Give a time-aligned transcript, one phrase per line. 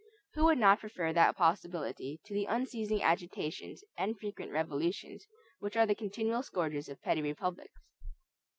[0.33, 5.27] Who would not prefer that possibility to the unceasing agitations and frequent revolutions
[5.59, 7.83] which are the continual scourges of petty republics?